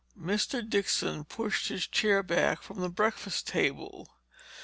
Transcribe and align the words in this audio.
Mr. 0.19 0.67
Dixon 0.67 1.25
pushed 1.25 1.67
his 1.67 1.85
chair 1.85 2.23
back 2.23 2.63
from 2.63 2.79
the 2.79 2.89
breakfast 2.89 3.45
table. 3.45 4.15